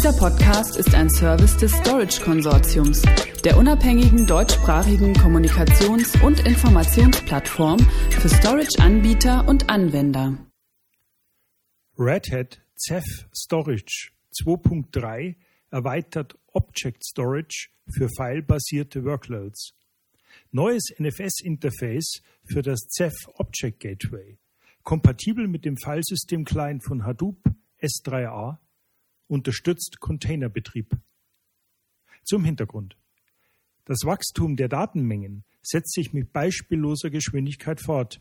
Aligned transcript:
Dieser 0.00 0.16
Podcast 0.16 0.78
ist 0.78 0.94
ein 0.94 1.10
Service 1.10 1.58
des 1.58 1.72
Storage 1.72 2.22
Konsortiums, 2.22 3.02
der 3.44 3.58
unabhängigen 3.58 4.26
deutschsprachigen 4.26 5.12
Kommunikations- 5.12 6.18
und 6.24 6.40
Informationsplattform 6.40 7.78
für 8.08 8.30
Storage-Anbieter 8.30 9.46
und 9.46 9.68
Anwender. 9.68 10.38
Red 11.98 12.32
Hat 12.32 12.62
Ceph 12.76 13.26
Storage 13.36 14.12
2.3 14.42 15.36
erweitert 15.70 16.34
Object 16.54 17.04
Storage 17.04 17.68
für 17.94 18.08
filebasierte 18.16 19.04
Workloads. 19.04 19.74
Neues 20.50 20.94
NFS-Interface 20.98 22.22
für 22.50 22.62
das 22.62 22.88
Ceph 22.88 23.28
Object 23.34 23.80
Gateway, 23.80 24.38
kompatibel 24.82 25.46
mit 25.46 25.66
dem 25.66 25.76
Filesystem-Client 25.76 26.82
von 26.82 27.04
Hadoop 27.04 27.36
S3A, 27.82 28.56
unterstützt 29.30 30.00
Containerbetrieb. 30.00 30.96
Zum 32.24 32.44
Hintergrund. 32.44 32.96
Das 33.84 34.00
Wachstum 34.04 34.56
der 34.56 34.68
Datenmengen 34.68 35.44
setzt 35.62 35.94
sich 35.94 36.12
mit 36.12 36.32
beispielloser 36.32 37.10
Geschwindigkeit 37.10 37.80
fort, 37.80 38.20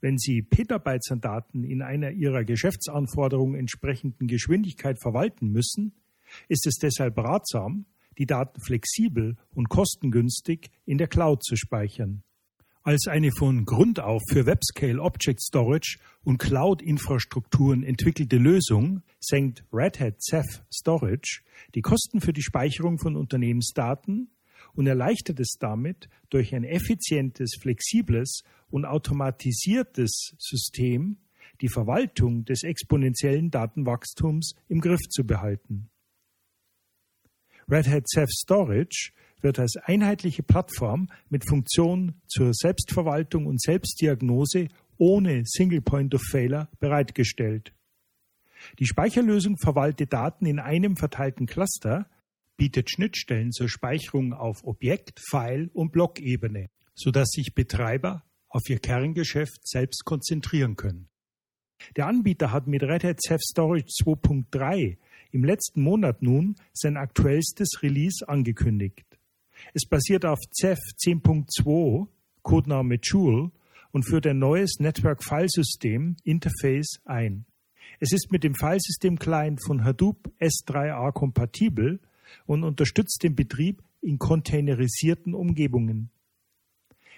wenn 0.00 0.18
Sie 0.18 0.42
Petabytes 0.42 1.10
an 1.10 1.20
Daten 1.20 1.64
in 1.64 1.82
einer 1.82 2.10
Ihrer 2.10 2.44
Geschäftsanforderungen 2.44 3.58
entsprechenden 3.58 4.28
Geschwindigkeit 4.28 5.00
verwalten 5.00 5.48
müssen, 5.48 5.92
ist 6.48 6.66
es 6.66 6.76
deshalb 6.76 7.18
ratsam, 7.18 7.86
die 8.16 8.26
Daten 8.26 8.60
flexibel 8.60 9.36
und 9.54 9.68
kostengünstig 9.68 10.70
in 10.84 10.98
der 10.98 11.08
Cloud 11.08 11.42
zu 11.42 11.56
speichern. 11.56 12.22
Als 12.88 13.06
eine 13.06 13.32
von 13.32 13.66
Grund 13.66 14.00
auf 14.00 14.22
für 14.30 14.46
Webscale 14.46 14.98
Object 15.02 15.42
Storage 15.42 15.98
und 16.24 16.38
Cloud-Infrastrukturen 16.38 17.82
entwickelte 17.82 18.38
Lösung 18.38 19.02
senkt 19.20 19.62
Red 19.70 20.00
Hat 20.00 20.22
Ceph 20.22 20.62
Storage 20.72 21.42
die 21.74 21.82
Kosten 21.82 22.22
für 22.22 22.32
die 22.32 22.40
Speicherung 22.40 22.98
von 22.98 23.14
Unternehmensdaten 23.14 24.30
und 24.72 24.86
erleichtert 24.86 25.38
es 25.38 25.58
damit, 25.60 26.08
durch 26.30 26.54
ein 26.54 26.64
effizientes, 26.64 27.58
flexibles 27.60 28.40
und 28.70 28.86
automatisiertes 28.86 30.34
System 30.38 31.18
die 31.60 31.68
Verwaltung 31.68 32.46
des 32.46 32.62
exponentiellen 32.62 33.50
Datenwachstums 33.50 34.54
im 34.66 34.80
Griff 34.80 35.02
zu 35.10 35.26
behalten. 35.26 35.90
Red 37.70 37.86
Hat 37.86 38.08
Ceph 38.08 38.30
Storage 38.30 39.12
wird 39.40 39.58
als 39.58 39.76
einheitliche 39.76 40.42
Plattform 40.42 41.08
mit 41.28 41.48
Funktion 41.48 42.20
zur 42.26 42.52
Selbstverwaltung 42.52 43.46
und 43.46 43.60
Selbstdiagnose 43.60 44.68
ohne 44.96 45.42
Single 45.44 45.80
Point 45.80 46.14
of 46.14 46.22
Failure 46.30 46.68
bereitgestellt. 46.80 47.72
Die 48.78 48.86
Speicherlösung 48.86 49.56
verwaltet 49.56 50.12
Daten 50.12 50.46
in 50.46 50.58
einem 50.58 50.96
verteilten 50.96 51.46
Cluster, 51.46 52.08
bietet 52.56 52.90
Schnittstellen 52.90 53.52
zur 53.52 53.68
Speicherung 53.68 54.32
auf 54.32 54.64
Objekt-, 54.64 55.20
File- 55.20 55.70
und 55.72 55.92
Blockebene, 55.92 56.70
sodass 56.94 57.28
sich 57.30 57.54
Betreiber 57.54 58.24
auf 58.48 58.68
ihr 58.68 58.80
Kerngeschäft 58.80 59.66
selbst 59.66 60.04
konzentrieren 60.04 60.76
können. 60.76 61.08
Der 61.96 62.06
Anbieter 62.06 62.50
hat 62.50 62.66
mit 62.66 62.82
Red 62.82 63.04
Hat 63.04 63.20
Ceph 63.20 63.42
Storage 63.42 63.86
2.3 64.04 64.98
im 65.30 65.44
letzten 65.44 65.82
Monat 65.82 66.22
nun 66.22 66.56
sein 66.72 66.96
aktuellstes 66.96 67.82
Release 67.82 68.26
angekündigt. 68.28 69.17
Es 69.74 69.86
basiert 69.86 70.24
auf 70.24 70.38
Ceph 70.52 70.78
10.2, 71.04 72.06
Codename 72.42 72.98
Joule, 73.02 73.50
und 73.92 74.04
führt 74.04 74.26
ein 74.26 74.38
neues 74.38 74.78
Network 74.80 75.24
Filesystem 75.24 76.16
Interface 76.24 77.00
ein. 77.04 77.46
Es 78.00 78.12
ist 78.12 78.30
mit 78.30 78.44
dem 78.44 78.54
Filesystem 78.54 79.18
Client 79.18 79.60
von 79.64 79.84
Hadoop 79.84 80.30
S3A 80.40 81.12
kompatibel 81.12 82.00
und 82.46 82.64
unterstützt 82.64 83.22
den 83.22 83.34
Betrieb 83.34 83.82
in 84.00 84.18
containerisierten 84.18 85.34
Umgebungen. 85.34 86.10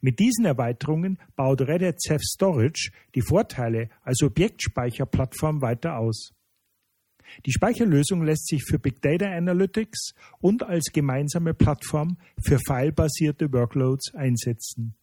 Mit 0.00 0.18
diesen 0.18 0.44
Erweiterungen 0.44 1.18
baut 1.36 1.62
Red 1.62 1.82
Hat 1.82 2.00
Ceph 2.00 2.22
Storage 2.22 2.90
die 3.14 3.22
Vorteile 3.22 3.88
als 4.02 4.22
Objektspeicherplattform 4.22 5.62
weiter 5.62 5.98
aus. 5.98 6.34
Die 7.46 7.52
Speicherlösung 7.52 8.22
lässt 8.24 8.46
sich 8.48 8.62
für 8.64 8.78
Big 8.78 9.00
Data 9.02 9.26
Analytics 9.26 10.14
und 10.40 10.62
als 10.62 10.92
gemeinsame 10.92 11.54
Plattform 11.54 12.16
für 12.42 12.58
filebasierte 12.58 13.52
Workloads 13.52 14.14
einsetzen. 14.14 14.94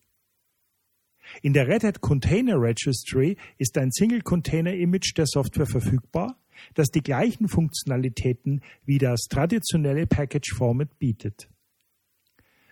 In 1.42 1.54
der 1.54 1.68
Red 1.68 1.84
Hat 1.84 2.02
Container 2.02 2.60
Registry 2.60 3.38
ist 3.58 3.78
ein 3.78 3.92
Single 3.92 4.22
Container 4.22 4.74
Image 4.74 5.16
der 5.18 5.26
Software 5.28 5.66
verfügbar, 5.68 6.38
das 6.74 6.90
die 6.90 7.02
gleichen 7.02 7.48
Funktionalitäten 7.48 8.62
wie 8.86 8.98
das 8.98 9.22
traditionelle 9.30 10.08
Package 10.08 10.54
Format 10.54 10.98
bietet. 11.00 11.50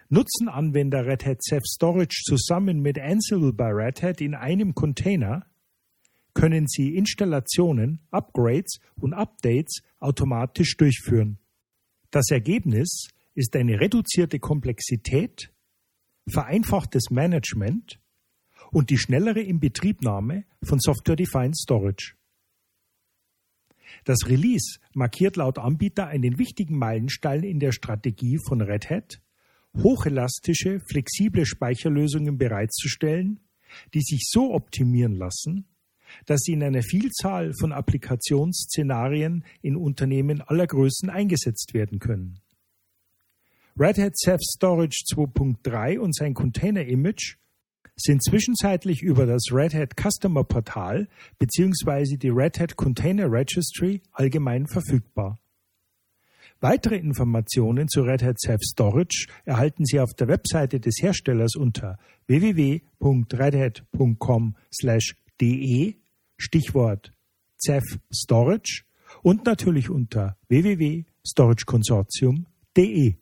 Nutzen 0.10 0.50
Anwender 0.50 1.06
Red 1.06 1.26
Hat 1.26 1.44
Ceph 1.44 1.66
Storage 1.66 2.24
zusammen 2.26 2.82
mit 2.82 3.00
Ansible 3.00 3.54
bei 3.54 3.70
Red 3.70 4.02
Hat 4.02 4.22
in 4.22 4.34
einem 4.34 4.74
Container, 4.74 5.46
können 6.40 6.68
Sie 6.68 6.96
Installationen, 6.96 8.00
Upgrades 8.12 8.80
und 8.96 9.14
Updates 9.14 9.82
automatisch 10.00 10.78
durchführen. 10.78 11.38
Das 12.12 12.32
Ergebnis 12.32 13.10
ist 13.36 13.56
eine 13.58 13.82
reduzierte 13.82 14.40
Komplexität, 14.40 15.52
vereinfachtes 16.30 17.10
Management 17.10 18.00
und 18.72 18.90
die 18.90 18.98
schnellere 18.98 19.42
Inbetriebnahme 19.42 20.46
von 20.64 20.80
Software-Defined 20.80 21.58
Storage. 21.58 22.16
Das 24.06 24.20
Release 24.26 24.80
markiert 24.94 25.36
laut 25.36 25.58
Anbieter 25.58 26.08
einen 26.08 26.38
wichtigen 26.38 26.78
Meilenstein 26.78 27.44
in 27.44 27.60
der 27.60 27.74
Strategie 27.74 28.40
von 28.48 28.62
Red 28.62 28.90
Hat, 28.90 29.22
hochelastische, 29.76 30.80
flexible 30.90 31.46
Speicherlösungen 31.46 32.38
bereitzustellen, 32.38 33.42
die 33.94 34.02
sich 34.02 34.30
so 34.30 34.54
optimieren 34.54 35.16
lassen, 35.16 35.66
dass 36.26 36.42
sie 36.42 36.54
in 36.54 36.64
einer 36.64 36.84
Vielzahl 36.84 37.54
von 37.60 37.72
Applikationsszenarien 37.72 39.44
in 39.62 39.76
Unternehmen 39.76 40.42
aller 40.42 40.68
Größen 40.68 41.10
eingesetzt 41.10 41.74
werden 41.74 42.00
können. 42.00 42.40
Red 43.78 43.98
Hat 43.98 44.18
Ceph 44.18 44.42
Storage 44.42 45.04
2.3 45.16 46.00
und 46.00 46.16
sein 46.16 46.34
Container 46.34 46.86
Image 46.86 47.38
sind 47.96 48.24
zwischenzeitlich 48.24 49.02
über 49.02 49.26
das 49.26 49.44
Red 49.52 49.74
Hat 49.74 49.96
Customer 49.96 50.44
Portal 50.44 51.08
bzw. 51.38 52.18
die 52.18 52.30
Red 52.30 52.60
Hat 52.60 52.76
Container 52.76 53.32
Registry 53.32 54.02
allgemein 54.12 54.68
verfügbar. 54.68 55.40
Weitere 56.62 56.98
Informationen 56.98 57.88
zu 57.88 58.02
Red 58.02 58.22
Hat 58.22 58.38
Ceph 58.38 58.62
Storage 58.64 59.28
erhalten 59.46 59.86
Sie 59.86 60.00
auf 60.02 60.14
der 60.14 60.28
Webseite 60.28 60.82
des 60.82 60.96
Herstellers 61.02 61.56
unter 61.56 61.98
www.redhat.com/de 65.40 65.96
Stichwort 66.38 67.14
Ceph 67.58 68.00
Storage 68.12 68.84
und 69.22 69.46
natürlich 69.46 69.90
unter 69.90 70.38
www.storageconsortium.de. 70.48 73.16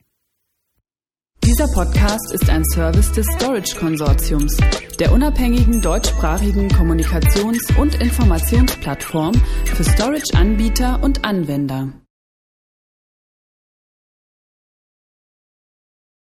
Dieser 1.43 1.67
Podcast 1.73 2.33
ist 2.33 2.49
ein 2.49 2.63
Service 2.73 3.11
des 3.13 3.25
Storage 3.37 3.75
Konsortiums, 3.79 4.57
der 4.99 5.13
unabhängigen 5.13 5.81
deutschsprachigen 5.81 6.69
Kommunikations- 6.69 7.77
und 7.79 8.01
Informationsplattform 8.01 9.33
für 9.65 9.83
Storage-Anbieter 9.83 11.01
und 11.01 11.23
Anwender. 11.23 11.93